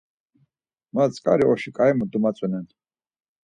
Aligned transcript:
Ma 0.93 1.03
tzǩari 1.09 1.45
oşu 1.51 1.71
ǩai 1.77 1.91
domatzonen. 2.11 2.65